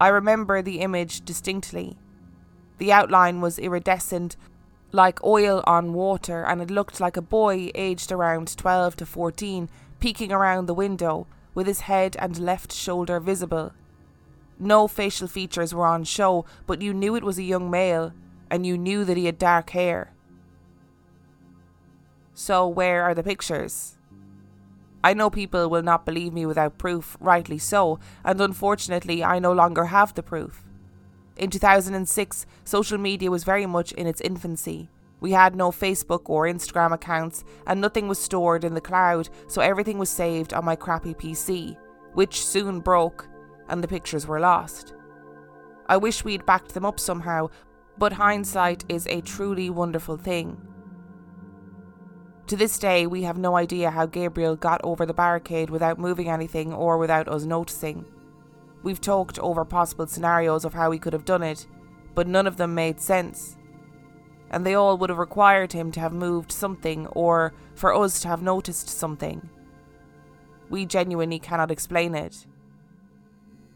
I 0.00 0.08
remember 0.08 0.62
the 0.62 0.80
image 0.80 1.24
distinctly. 1.24 1.96
The 2.78 2.92
outline 2.92 3.40
was 3.40 3.58
iridescent, 3.58 4.36
like 4.92 5.22
oil 5.24 5.62
on 5.66 5.94
water, 5.94 6.44
and 6.44 6.60
it 6.60 6.70
looked 6.70 7.00
like 7.00 7.16
a 7.16 7.22
boy 7.22 7.70
aged 7.74 8.12
around 8.12 8.56
12 8.56 8.96
to 8.96 9.06
14 9.06 9.68
peeking 10.00 10.32
around 10.32 10.66
the 10.66 10.74
window, 10.74 11.26
with 11.54 11.66
his 11.66 11.80
head 11.80 12.16
and 12.18 12.38
left 12.38 12.72
shoulder 12.72 13.18
visible. 13.18 13.72
No 14.58 14.86
facial 14.88 15.28
features 15.28 15.74
were 15.74 15.86
on 15.86 16.04
show, 16.04 16.44
but 16.66 16.82
you 16.82 16.92
knew 16.92 17.16
it 17.16 17.24
was 17.24 17.38
a 17.38 17.42
young 17.42 17.70
male, 17.70 18.12
and 18.50 18.66
you 18.66 18.76
knew 18.76 19.04
that 19.04 19.16
he 19.16 19.26
had 19.26 19.38
dark 19.38 19.70
hair. 19.70 20.12
So, 22.34 22.68
where 22.68 23.02
are 23.02 23.14
the 23.14 23.22
pictures? 23.22 23.96
I 25.04 25.14
know 25.14 25.30
people 25.30 25.68
will 25.68 25.82
not 25.82 26.04
believe 26.04 26.32
me 26.32 26.46
without 26.46 26.78
proof, 26.78 27.16
rightly 27.20 27.58
so, 27.58 28.00
and 28.24 28.40
unfortunately, 28.40 29.22
I 29.22 29.38
no 29.38 29.52
longer 29.52 29.86
have 29.86 30.14
the 30.14 30.22
proof. 30.22 30.64
In 31.36 31.50
2006, 31.50 32.46
social 32.64 32.98
media 32.98 33.30
was 33.30 33.44
very 33.44 33.66
much 33.66 33.92
in 33.92 34.06
its 34.06 34.20
infancy. 34.20 34.88
We 35.20 35.32
had 35.32 35.54
no 35.54 35.70
Facebook 35.70 36.22
or 36.26 36.44
Instagram 36.44 36.92
accounts, 36.92 37.44
and 37.66 37.80
nothing 37.80 38.08
was 38.08 38.18
stored 38.18 38.64
in 38.64 38.74
the 38.74 38.80
cloud, 38.80 39.28
so 39.46 39.60
everything 39.60 39.98
was 39.98 40.10
saved 40.10 40.52
on 40.52 40.64
my 40.64 40.76
crappy 40.76 41.14
PC, 41.14 41.76
which 42.14 42.44
soon 42.44 42.80
broke, 42.80 43.28
and 43.68 43.82
the 43.82 43.88
pictures 43.88 44.26
were 44.26 44.40
lost. 44.40 44.94
I 45.88 45.96
wish 45.96 46.24
we'd 46.24 46.46
backed 46.46 46.74
them 46.74 46.84
up 46.84 46.98
somehow, 46.98 47.50
but 47.98 48.12
hindsight 48.12 48.84
is 48.88 49.06
a 49.06 49.20
truly 49.20 49.70
wonderful 49.70 50.16
thing. 50.16 50.60
To 52.48 52.56
this 52.56 52.78
day, 52.78 53.08
we 53.08 53.22
have 53.22 53.38
no 53.38 53.56
idea 53.56 53.90
how 53.90 54.06
Gabriel 54.06 54.54
got 54.54 54.80
over 54.84 55.04
the 55.04 55.12
barricade 55.12 55.68
without 55.68 55.98
moving 55.98 56.28
anything 56.28 56.72
or 56.72 56.96
without 56.96 57.26
us 57.26 57.42
noticing. 57.44 58.04
We've 58.84 59.00
talked 59.00 59.40
over 59.40 59.64
possible 59.64 60.06
scenarios 60.06 60.64
of 60.64 60.72
how 60.72 60.92
he 60.92 61.00
could 61.00 61.12
have 61.12 61.24
done 61.24 61.42
it, 61.42 61.66
but 62.14 62.28
none 62.28 62.46
of 62.46 62.56
them 62.56 62.72
made 62.72 63.00
sense. 63.00 63.56
And 64.48 64.64
they 64.64 64.76
all 64.76 64.96
would 64.96 65.10
have 65.10 65.18
required 65.18 65.72
him 65.72 65.90
to 65.92 66.00
have 66.00 66.12
moved 66.12 66.52
something 66.52 67.08
or 67.08 67.52
for 67.74 67.92
us 67.92 68.20
to 68.20 68.28
have 68.28 68.42
noticed 68.42 68.88
something. 68.88 69.48
We 70.70 70.86
genuinely 70.86 71.40
cannot 71.40 71.72
explain 71.72 72.14
it. 72.14 72.46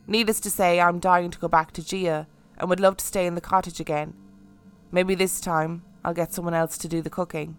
Needless 0.07 0.39
to 0.41 0.51
say, 0.51 0.81
I'm 0.81 1.01
dying 1.01 1.33
to 1.33 1.39
go 1.41 1.49
back 1.49 1.73
to 1.73 1.83
Gigha 1.83 2.27
and 2.57 2.69
would 2.69 2.79
love 2.79 2.99
to 2.99 3.05
stay 3.05 3.27
in 3.27 3.35
the 3.35 3.41
cottage 3.41 3.81
again. 3.81 4.15
Maybe 4.93 5.17
this 5.17 5.41
time 5.41 5.83
I'll 6.05 6.15
get 6.15 6.33
someone 6.33 6.55
else 6.55 6.79
to 6.79 6.89
do 6.89 7.03
the 7.03 7.11
cooking. 7.11 7.57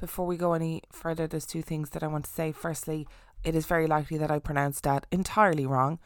Before 0.00 0.26
we 0.26 0.38
go 0.38 0.54
any 0.54 0.82
further, 0.90 1.26
there's 1.26 1.44
two 1.44 1.60
things 1.60 1.90
that 1.90 2.02
I 2.02 2.06
want 2.06 2.24
to 2.24 2.30
say. 2.30 2.52
Firstly, 2.52 3.06
it 3.44 3.54
is 3.54 3.66
very 3.66 3.86
likely 3.86 4.16
that 4.16 4.30
I 4.30 4.38
pronounced 4.38 4.84
that 4.84 5.06
entirely 5.12 5.66
wrong. 5.66 5.98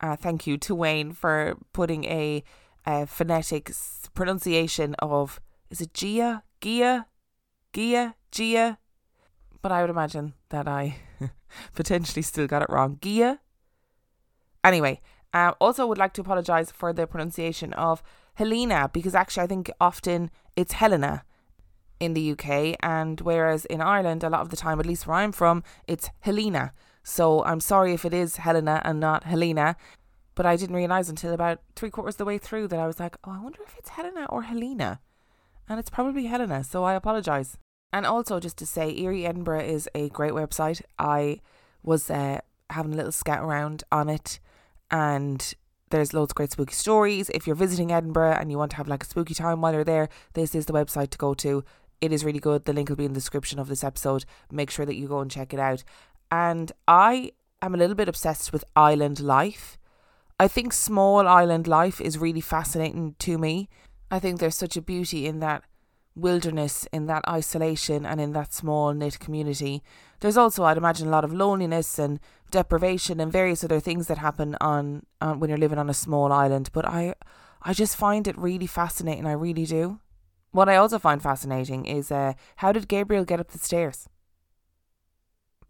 Uh, 0.00 0.16
thank 0.16 0.46
you 0.46 0.56
to 0.56 0.74
Wayne 0.74 1.12
for 1.12 1.58
putting 1.74 2.04
a, 2.04 2.42
a 2.86 3.06
phonetic 3.06 3.70
pronunciation 4.14 4.94
of 5.00 5.38
is 5.70 5.82
it 5.82 5.92
Gia, 5.92 6.42
Gia, 6.62 7.06
Gia, 7.74 8.14
Gia? 8.30 8.78
But 9.60 9.70
I 9.70 9.82
would 9.82 9.90
imagine 9.90 10.32
that 10.48 10.66
I 10.66 10.96
potentially 11.74 12.22
still 12.22 12.46
got 12.46 12.62
it 12.62 12.70
wrong. 12.70 12.98
Gia. 13.02 13.38
Anyway, 14.64 15.02
uh, 15.34 15.52
also 15.60 15.86
would 15.86 15.98
like 15.98 16.14
to 16.14 16.22
apologise 16.22 16.70
for 16.70 16.92
the 16.92 17.06
pronunciation 17.06 17.74
of 17.74 18.02
Helena 18.34 18.90
because 18.92 19.14
actually 19.14 19.44
I 19.44 19.46
think 19.46 19.70
often 19.78 20.30
it's 20.56 20.72
Helena 20.72 21.24
in 22.02 22.14
the 22.14 22.32
UK, 22.32 22.76
and 22.80 23.20
whereas 23.20 23.64
in 23.66 23.80
Ireland, 23.80 24.24
a 24.24 24.28
lot 24.28 24.40
of 24.40 24.48
the 24.50 24.56
time, 24.56 24.80
at 24.80 24.86
least 24.86 25.06
where 25.06 25.18
I'm 25.18 25.30
from, 25.30 25.62
it's 25.86 26.10
Helena. 26.20 26.72
So 27.04 27.44
I'm 27.44 27.60
sorry 27.60 27.94
if 27.94 28.04
it 28.04 28.12
is 28.12 28.36
Helena 28.36 28.82
and 28.84 28.98
not 28.98 29.22
Helena. 29.24 29.76
But 30.34 30.46
I 30.46 30.56
didn't 30.56 30.74
realise 30.74 31.08
until 31.08 31.32
about 31.32 31.60
three 31.76 31.90
quarters 31.90 32.14
of 32.14 32.18
the 32.18 32.24
way 32.24 32.38
through 32.38 32.66
that 32.68 32.80
I 32.80 32.86
was 32.86 32.98
like, 32.98 33.16
oh, 33.22 33.32
I 33.32 33.40
wonder 33.40 33.60
if 33.64 33.76
it's 33.78 33.90
Helena 33.90 34.26
or 34.30 34.42
Helena. 34.42 35.00
And 35.68 35.78
it's 35.78 35.90
probably 35.90 36.26
Helena, 36.26 36.64
so 36.64 36.82
I 36.82 36.94
apologise. 36.94 37.56
And 37.92 38.04
also, 38.04 38.40
just 38.40 38.56
to 38.58 38.66
say, 38.66 38.96
Eerie 38.96 39.26
Edinburgh 39.26 39.64
is 39.64 39.88
a 39.94 40.08
great 40.08 40.32
website. 40.32 40.80
I 40.98 41.40
was 41.84 42.10
uh, 42.10 42.40
having 42.70 42.94
a 42.94 42.96
little 42.96 43.12
scout 43.12 43.44
around 43.44 43.84
on 43.92 44.08
it, 44.08 44.40
and 44.90 45.54
there's 45.90 46.14
loads 46.14 46.32
of 46.32 46.34
great 46.34 46.50
spooky 46.50 46.74
stories. 46.74 47.30
If 47.30 47.46
you're 47.46 47.54
visiting 47.54 47.92
Edinburgh 47.92 48.38
and 48.40 48.50
you 48.50 48.58
want 48.58 48.70
to 48.72 48.78
have 48.78 48.88
like 48.88 49.04
a 49.04 49.06
spooky 49.06 49.34
time 49.34 49.60
while 49.60 49.74
you're 49.74 49.84
there, 49.84 50.08
this 50.32 50.54
is 50.54 50.66
the 50.66 50.72
website 50.72 51.10
to 51.10 51.18
go 51.18 51.34
to. 51.34 51.62
It 52.02 52.12
is 52.12 52.24
really 52.24 52.40
good. 52.40 52.64
The 52.64 52.72
link 52.72 52.88
will 52.88 52.96
be 52.96 53.04
in 53.04 53.12
the 53.12 53.20
description 53.20 53.60
of 53.60 53.68
this 53.68 53.84
episode. 53.84 54.24
Make 54.50 54.70
sure 54.70 54.84
that 54.84 54.96
you 54.96 55.06
go 55.06 55.20
and 55.20 55.30
check 55.30 55.54
it 55.54 55.60
out. 55.60 55.84
And 56.32 56.72
I 56.88 57.30
am 57.62 57.74
a 57.74 57.78
little 57.78 57.94
bit 57.94 58.08
obsessed 58.08 58.52
with 58.52 58.64
island 58.74 59.20
life. 59.20 59.78
I 60.40 60.48
think 60.48 60.72
small 60.72 61.28
island 61.28 61.68
life 61.68 62.00
is 62.00 62.18
really 62.18 62.40
fascinating 62.40 63.14
to 63.20 63.38
me. 63.38 63.68
I 64.10 64.18
think 64.18 64.40
there's 64.40 64.56
such 64.56 64.76
a 64.76 64.82
beauty 64.82 65.26
in 65.28 65.38
that 65.38 65.62
wilderness, 66.16 66.88
in 66.92 67.06
that 67.06 67.22
isolation, 67.28 68.04
and 68.04 68.20
in 68.20 68.32
that 68.32 68.52
small 68.52 68.92
knit 68.92 69.20
community. 69.20 69.84
There's 70.18 70.36
also, 70.36 70.64
I'd 70.64 70.76
imagine, 70.76 71.06
a 71.06 71.12
lot 71.12 71.24
of 71.24 71.32
loneliness 71.32 72.00
and 72.00 72.18
deprivation 72.50 73.20
and 73.20 73.30
various 73.30 73.62
other 73.62 73.78
things 73.78 74.08
that 74.08 74.18
happen 74.18 74.56
on, 74.60 75.06
on 75.20 75.38
when 75.38 75.50
you're 75.50 75.56
living 75.56 75.78
on 75.78 75.88
a 75.88 75.94
small 75.94 76.32
island. 76.32 76.70
But 76.72 76.84
I, 76.84 77.14
I 77.62 77.72
just 77.72 77.96
find 77.96 78.26
it 78.26 78.36
really 78.36 78.66
fascinating. 78.66 79.24
I 79.24 79.32
really 79.32 79.66
do. 79.66 80.00
What 80.52 80.68
I 80.68 80.76
also 80.76 80.98
find 80.98 81.22
fascinating 81.22 81.86
is 81.86 82.12
uh, 82.12 82.34
how 82.56 82.72
did 82.72 82.86
Gabriel 82.86 83.24
get 83.24 83.40
up 83.40 83.50
the 83.50 83.58
stairs? 83.58 84.08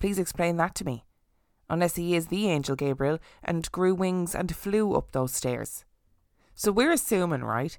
Please 0.01 0.19
explain 0.19 0.57
that 0.57 0.75
to 0.77 0.85
me. 0.85 1.05
Unless 1.71 1.95
he 1.95 2.17
is 2.17 2.27
the 2.27 2.49
angel 2.49 2.75
Gabriel 2.75 3.19
and 3.45 3.71
grew 3.71 3.95
wings 3.95 4.35
and 4.35 4.55
flew 4.55 4.95
up 4.95 5.13
those 5.13 5.33
stairs. 5.33 5.85
So 6.55 6.73
we're 6.73 6.93
assuming, 6.93 7.45
right, 7.45 7.79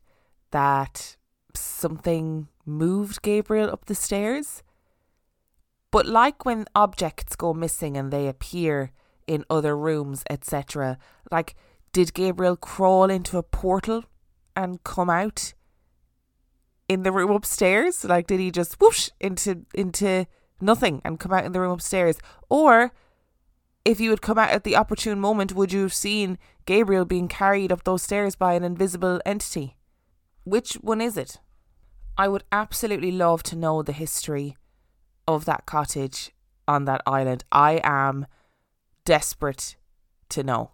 that 0.52 1.18
something 1.54 2.48
moved 2.66 3.22
Gabriel 3.22 3.70
up 3.70 3.86
the 3.86 3.96
stairs? 3.96 4.64
But 5.92 6.06
like 6.06 6.46
when 6.46 6.66
objects 6.74 7.36
go 7.36 7.54
missing 7.54 7.98
and 7.98 8.12
they 8.12 8.28
appear 8.28 8.92
in 9.28 9.44
other 9.50 9.78
rooms, 9.78 10.24
etc., 10.30 10.98
like 11.30 11.56
did 11.92 12.14
Gabriel 12.14 12.56
crawl 12.56 13.10
into 13.10 13.38
a 13.38 13.44
portal 13.44 14.06
and 14.56 14.84
come 14.84 15.10
out 15.10 15.54
in 16.88 17.04
the 17.04 17.12
room 17.12 17.32
upstairs? 17.32 18.04
Like, 18.04 18.28
did 18.28 18.40
he 18.40 18.52
just 18.52 18.80
whoosh 18.80 19.10
into 19.20 19.66
into 19.74 20.26
nothing 20.62 21.02
and 21.04 21.20
come 21.20 21.34
out 21.34 21.46
in 21.46 21.52
the 21.52 21.60
room 21.60 21.72
upstairs? 21.72 22.18
Or 22.50 22.92
if 23.86 24.00
you 24.00 24.10
had 24.10 24.22
come 24.22 24.38
out 24.38 24.50
at 24.50 24.64
the 24.64 24.76
opportune 24.76 25.20
moment, 25.20 25.54
would 25.54 25.74
you 25.74 25.82
have 25.82 25.94
seen 25.94 26.38
Gabriel 26.66 27.06
being 27.06 27.28
carried 27.28 27.72
up 27.72 27.84
those 27.84 28.02
stairs 28.02 28.36
by 28.36 28.54
an 28.54 28.64
invisible 28.64 29.22
entity? 29.26 29.78
Which 30.46 30.74
one 30.76 31.02
is 31.02 31.18
it? 31.18 31.40
I 32.18 32.28
would 32.28 32.44
absolutely 32.52 33.12
love 33.12 33.44
to 33.44 33.56
know 33.56 33.82
the 33.82 33.92
history 33.92 34.56
of 35.28 35.46
that 35.46 35.66
cottage 35.66 36.32
on 36.68 36.86
that 36.86 37.02
island. 37.06 37.44
I 37.52 37.82
am 37.84 38.28
desperate 39.06 39.76
to 40.30 40.44
know. 40.44 40.72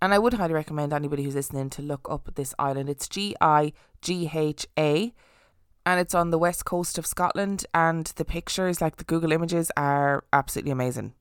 And 0.00 0.12
I 0.12 0.18
would 0.18 0.34
highly 0.34 0.54
recommend 0.54 0.92
anybody 0.92 1.22
who's 1.22 1.36
listening 1.36 1.70
to 1.70 1.82
look 1.82 2.08
up 2.10 2.34
this 2.34 2.54
island. 2.58 2.88
It's 2.88 3.08
G 3.08 3.36
I 3.40 3.72
G 4.00 4.28
H 4.34 4.66
A 4.78 5.14
and 5.84 6.00
it's 6.00 6.14
on 6.14 6.30
the 6.30 6.38
west 6.38 6.64
coast 6.64 6.98
of 6.98 7.06
Scotland 7.06 7.66
and 7.74 8.06
the 8.16 8.24
pictures 8.24 8.80
like 8.80 8.96
the 8.96 9.04
Google 9.04 9.32
images 9.32 9.70
are 9.76 10.24
absolutely 10.32 10.70
amazing. 10.70 11.14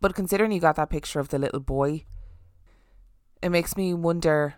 But 0.00 0.14
considering 0.14 0.52
you 0.52 0.60
got 0.60 0.76
that 0.76 0.90
picture 0.90 1.20
of 1.20 1.28
the 1.28 1.38
little 1.38 1.60
boy, 1.60 2.06
it 3.42 3.50
makes 3.50 3.76
me 3.76 3.92
wonder 3.94 4.54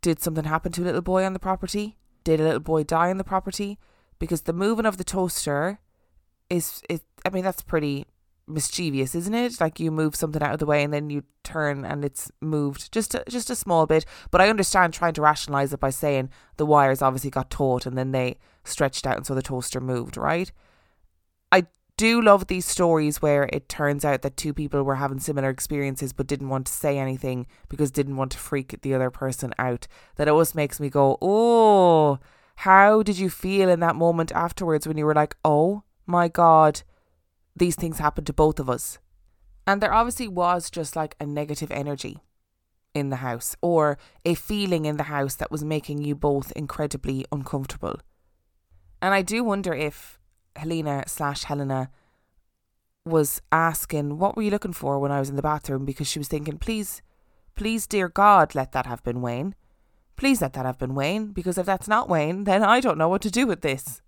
did 0.00 0.20
something 0.20 0.44
happen 0.44 0.70
to 0.72 0.82
a 0.82 0.84
little 0.84 1.00
boy 1.00 1.24
on 1.24 1.32
the 1.32 1.38
property? 1.38 1.96
Did 2.24 2.40
a 2.40 2.44
little 2.44 2.60
boy 2.60 2.84
die 2.84 3.10
on 3.10 3.16
the 3.16 3.24
property? 3.24 3.78
Because 4.18 4.42
the 4.42 4.52
moving 4.52 4.86
of 4.86 4.98
the 4.98 5.04
toaster 5.04 5.78
is 6.50 6.82
it 6.88 7.02
I 7.24 7.30
mean 7.30 7.42
that's 7.42 7.62
pretty 7.62 8.06
mischievous, 8.46 9.14
isn't 9.14 9.34
it? 9.34 9.60
Like 9.60 9.80
you 9.80 9.90
move 9.90 10.14
something 10.14 10.42
out 10.42 10.52
of 10.52 10.58
the 10.58 10.66
way 10.66 10.82
and 10.82 10.92
then 10.92 11.10
you 11.10 11.24
turn 11.42 11.84
and 11.84 12.04
it's 12.04 12.30
moved 12.40 12.92
just 12.92 13.14
a, 13.14 13.24
just 13.28 13.50
a 13.50 13.56
small 13.56 13.86
bit. 13.86 14.04
But 14.30 14.40
I 14.40 14.48
understand 14.48 14.92
trying 14.92 15.14
to 15.14 15.22
rationalize 15.22 15.72
it 15.72 15.80
by 15.80 15.90
saying 15.90 16.30
the 16.56 16.66
wires 16.66 17.02
obviously 17.02 17.30
got 17.30 17.50
taut 17.50 17.86
and 17.86 17.96
then 17.96 18.12
they 18.12 18.38
stretched 18.64 19.06
out 19.06 19.16
and 19.16 19.26
so 19.26 19.34
the 19.34 19.42
toaster 19.42 19.80
moved, 19.80 20.16
right? 20.16 20.50
I 21.52 21.66
do 21.96 22.20
love 22.20 22.46
these 22.46 22.66
stories 22.66 23.22
where 23.22 23.48
it 23.52 23.68
turns 23.68 24.04
out 24.04 24.22
that 24.22 24.36
two 24.36 24.52
people 24.52 24.82
were 24.82 24.96
having 24.96 25.20
similar 25.20 25.48
experiences 25.50 26.12
but 26.12 26.26
didn't 26.26 26.48
want 26.48 26.66
to 26.66 26.72
say 26.72 26.98
anything 26.98 27.46
because 27.68 27.90
didn't 27.90 28.16
want 28.16 28.32
to 28.32 28.38
freak 28.38 28.80
the 28.82 28.94
other 28.94 29.10
person 29.10 29.54
out. 29.58 29.86
That 30.16 30.28
always 30.28 30.54
makes 30.54 30.80
me 30.80 30.90
go, 30.90 31.18
"Oh, 31.22 32.18
how 32.56 33.02
did 33.02 33.18
you 33.18 33.30
feel 33.30 33.68
in 33.68 33.80
that 33.80 33.96
moment 33.96 34.32
afterwards 34.32 34.86
when 34.86 34.96
you 34.96 35.06
were 35.06 35.14
like, 35.14 35.36
"Oh 35.44 35.82
my 36.06 36.28
god, 36.28 36.82
these 37.56 37.76
things 37.76 37.98
happened 37.98 38.26
to 38.26 38.32
both 38.32 38.58
of 38.58 38.68
us. 38.68 38.98
And 39.66 39.80
there 39.80 39.92
obviously 39.92 40.28
was 40.28 40.70
just 40.70 40.96
like 40.96 41.16
a 41.20 41.26
negative 41.26 41.70
energy 41.70 42.18
in 42.94 43.10
the 43.10 43.16
house 43.16 43.56
or 43.60 43.98
a 44.24 44.34
feeling 44.34 44.84
in 44.84 44.96
the 44.96 45.04
house 45.04 45.34
that 45.36 45.50
was 45.50 45.64
making 45.64 46.02
you 46.02 46.14
both 46.14 46.52
incredibly 46.52 47.24
uncomfortable. 47.32 48.00
And 49.02 49.12
I 49.12 49.22
do 49.22 49.42
wonder 49.42 49.74
if 49.74 50.18
Helena 50.56 51.04
slash 51.06 51.44
Helena 51.44 51.90
was 53.04 53.42
asking, 53.52 54.18
What 54.18 54.36
were 54.36 54.42
you 54.42 54.50
looking 54.50 54.72
for 54.72 54.98
when 54.98 55.12
I 55.12 55.18
was 55.18 55.28
in 55.28 55.36
the 55.36 55.42
bathroom? 55.42 55.84
Because 55.84 56.08
she 56.08 56.18
was 56.18 56.28
thinking, 56.28 56.58
Please, 56.58 57.02
please, 57.54 57.86
dear 57.86 58.08
God, 58.08 58.54
let 58.54 58.72
that 58.72 58.86
have 58.86 59.02
been 59.02 59.20
Wayne. 59.20 59.54
Please 60.16 60.40
let 60.40 60.52
that 60.52 60.64
have 60.64 60.78
been 60.78 60.94
Wayne, 60.94 61.32
because 61.32 61.58
if 61.58 61.66
that's 61.66 61.88
not 61.88 62.08
Wayne, 62.08 62.44
then 62.44 62.62
I 62.62 62.80
don't 62.80 62.98
know 62.98 63.08
what 63.08 63.22
to 63.22 63.30
do 63.30 63.46
with 63.46 63.62
this. 63.62 64.00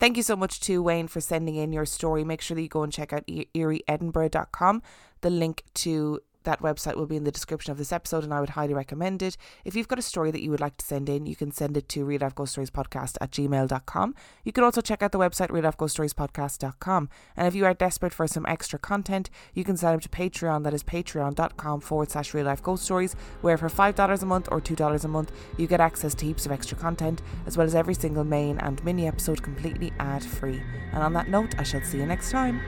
Thank 0.00 0.16
you 0.16 0.22
so 0.22 0.36
much 0.36 0.60
to 0.60 0.82
Wayne 0.82 1.08
for 1.08 1.20
sending 1.20 1.54
in 1.56 1.72
your 1.72 1.86
story. 1.86 2.24
Make 2.24 2.40
sure 2.40 2.54
that 2.54 2.62
you 2.62 2.68
go 2.68 2.82
and 2.82 2.92
check 2.92 3.12
out 3.12 3.26
eerieedinburgh.com. 3.26 4.82
The 5.20 5.30
link 5.30 5.62
to 5.74 6.20
that 6.44 6.62
website 6.62 6.96
will 6.96 7.06
be 7.06 7.16
in 7.16 7.24
the 7.24 7.30
description 7.30 7.72
of 7.72 7.78
this 7.78 7.92
episode, 7.92 8.24
and 8.24 8.32
I 8.32 8.40
would 8.40 8.50
highly 8.50 8.74
recommend 8.74 9.22
it. 9.22 9.36
If 9.64 9.74
you've 9.74 9.88
got 9.88 9.98
a 9.98 10.02
story 10.02 10.30
that 10.30 10.42
you 10.42 10.50
would 10.50 10.60
like 10.60 10.76
to 10.78 10.84
send 10.84 11.08
in, 11.08 11.26
you 11.26 11.36
can 11.36 11.50
send 11.50 11.76
it 11.76 11.88
to 11.90 12.04
real 12.04 12.20
life 12.20 12.34
ghost 12.34 12.52
stories 12.52 12.70
podcast 12.70 13.16
at 13.20 13.30
gmail.com. 13.30 14.14
You 14.44 14.52
can 14.52 14.64
also 14.64 14.80
check 14.80 15.02
out 15.02 15.12
the 15.12 15.18
website 15.18 15.50
real 15.50 15.64
life 15.64 15.76
ghost 15.76 15.94
stories 15.94 16.14
podcast.com. 16.14 17.08
And 17.36 17.46
if 17.46 17.54
you 17.54 17.64
are 17.64 17.74
desperate 17.74 18.12
for 18.12 18.26
some 18.26 18.46
extra 18.46 18.78
content, 18.78 19.30
you 19.54 19.64
can 19.64 19.76
sign 19.76 19.94
up 19.94 20.00
to 20.02 20.08
Patreon. 20.08 20.64
That 20.64 20.74
is 20.74 20.82
patreon.com 20.82 21.80
forward 21.80 22.10
slash 22.10 22.34
real 22.34 22.46
life 22.46 22.62
ghost 22.62 22.84
stories, 22.84 23.16
where 23.40 23.58
for 23.58 23.68
$5 23.68 24.22
a 24.22 24.26
month 24.26 24.48
or 24.50 24.60
$2 24.60 25.04
a 25.04 25.08
month, 25.08 25.32
you 25.56 25.66
get 25.66 25.80
access 25.80 26.14
to 26.14 26.26
heaps 26.26 26.46
of 26.46 26.52
extra 26.52 26.76
content, 26.76 27.22
as 27.46 27.56
well 27.56 27.66
as 27.66 27.74
every 27.74 27.94
single 27.94 28.24
main 28.24 28.58
and 28.58 28.84
mini 28.84 29.06
episode 29.06 29.42
completely 29.42 29.92
ad 29.98 30.24
free. 30.24 30.62
And 30.92 31.02
on 31.02 31.12
that 31.14 31.28
note, 31.28 31.54
I 31.58 31.62
shall 31.62 31.82
see 31.82 31.98
you 31.98 32.06
next 32.06 32.30
time. 32.30 32.60